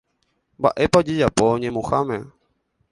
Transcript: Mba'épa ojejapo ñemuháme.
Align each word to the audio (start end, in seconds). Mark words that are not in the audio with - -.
Mba'épa 0.59 0.97
ojejapo 1.01 1.45
ñemuháme. 1.61 2.17